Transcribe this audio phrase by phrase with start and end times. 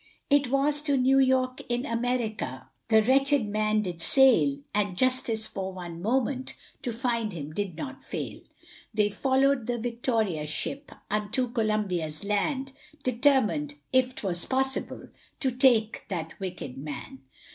[0.31, 5.71] It was to New York, in America, That wretched man did sail; And justice for
[5.73, 8.39] one moment, To find him did not fail.
[8.91, 15.07] They followed the Victoria ship, Unto Columbia's land, Determined, if 'twas possible,
[15.39, 17.19] To take that wicked man.